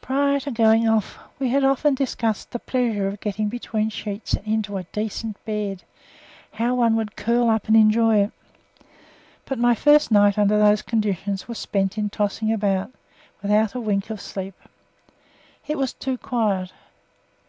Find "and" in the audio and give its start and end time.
4.34-4.44, 7.68-7.76